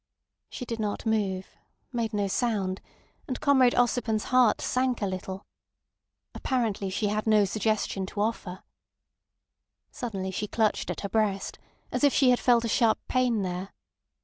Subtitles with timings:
[0.49, 1.47] She did not move,
[1.93, 2.81] made no sound,
[3.27, 5.45] and Comrade Ossipon's heart sank a little.
[6.33, 8.63] Apparently she had no suggestion to offer.
[9.91, 11.59] Suddenly she clutched at her breast,
[11.91, 13.73] as if she had felt a sharp pain there.